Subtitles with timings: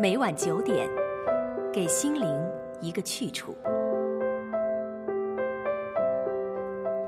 [0.00, 0.88] 每晚九点，
[1.70, 2.26] 给心灵
[2.80, 3.54] 一个去处。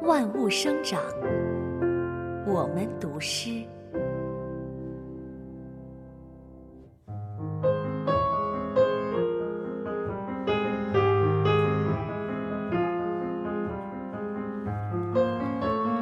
[0.03, 1.01] 万物生长，
[2.47, 3.65] 我们读诗。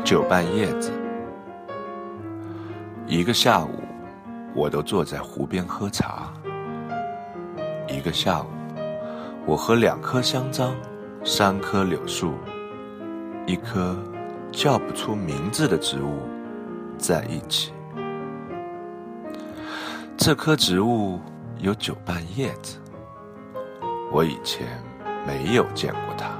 [0.05, 0.91] 九瓣叶子，
[3.07, 3.69] 一个下午，
[4.57, 6.33] 我都坐在湖边喝茶。
[7.91, 8.47] 一个下午，
[9.47, 10.73] 我和两棵香樟，
[11.25, 12.35] 三棵柳树，
[13.47, 13.97] 一棵
[14.53, 16.21] 叫不出名字的植物
[16.97, 17.73] 在一起。
[20.17, 21.19] 这棵植物
[21.59, 22.79] 有九瓣叶子，
[24.13, 24.67] 我以前
[25.27, 26.31] 没有见过它。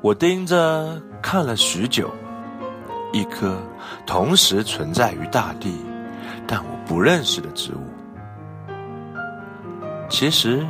[0.00, 2.10] 我盯着看了许久，
[3.12, 3.56] 一棵
[4.06, 5.84] 同时存在于大地，
[6.46, 8.01] 但我不认识的植物。
[10.12, 10.64] 其实，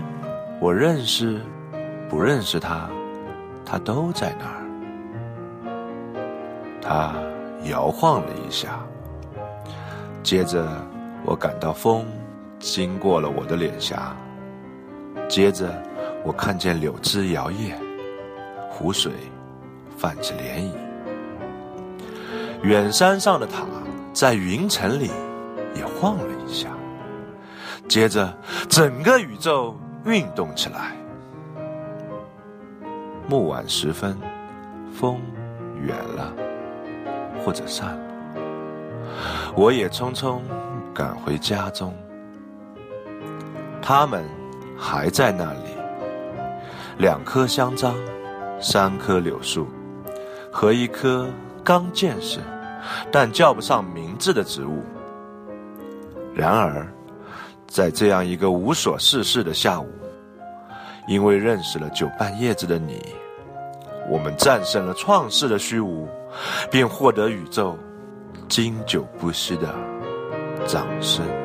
[0.61, 1.41] 我认识，
[2.09, 2.89] 不认识它，
[3.67, 4.63] 它都在那儿。
[6.81, 7.13] 它
[7.69, 8.79] 摇晃了一下，
[10.23, 10.65] 接着
[11.25, 12.07] 我感到风
[12.61, 14.17] 经过了我的脸颊，
[15.29, 15.75] 接着
[16.25, 17.75] 我看见柳枝摇曳。
[18.71, 19.13] 湖水
[19.99, 20.71] 泛起涟漪，
[22.63, 23.65] 远山上的塔
[24.13, 25.11] 在云层里
[25.75, 26.72] 也晃了一下。
[27.93, 28.35] 接着，
[28.71, 29.77] 整个宇宙
[30.07, 30.97] 运动起来。
[33.29, 34.17] 暮晚时分，
[34.95, 35.21] 风
[35.79, 36.33] 远了，
[37.45, 38.01] 或者散了。
[39.55, 40.41] 我也匆匆
[40.95, 41.95] 赶回家中，
[43.83, 44.25] 他们
[44.75, 45.77] 还在那里，
[46.97, 47.95] 两棵香樟。
[48.59, 49.67] 三棵柳树
[50.51, 51.29] 和一棵
[51.65, 52.39] 刚见识
[53.11, 54.83] 但叫不上名字的植物。
[56.33, 56.87] 然而，
[57.73, 59.89] 在这样一个无所事事的下午，
[61.09, 63.03] 因为认识了九瓣叶子的你，
[64.11, 66.07] 我们战胜了创世的虚无，
[66.71, 67.79] 并获得宇宙
[68.47, 69.75] 经久不息的
[70.67, 71.42] 掌声。